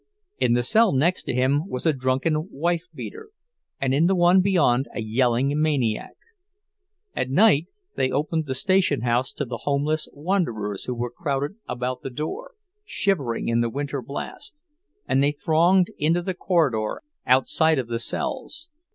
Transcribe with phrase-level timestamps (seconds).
[0.39, 3.29] In the cell next to him was a drunken wife beater
[3.79, 6.15] and in the one beyond a yelling maniac.
[7.15, 12.01] At midnight they opened the station house to the homeless wanderers who were crowded about
[12.01, 12.53] the door,
[12.83, 14.59] shivering in the winter blast,
[15.07, 18.71] and they thronged into the corridor outside of the cells.